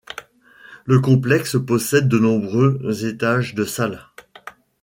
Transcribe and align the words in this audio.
Le 0.85 0.99
complexe 0.99 1.57
possède 1.63 2.07
de 2.07 2.17
nombreux 2.17 3.05
étages 3.05 3.53
de 3.53 3.65
salles. 3.65 4.03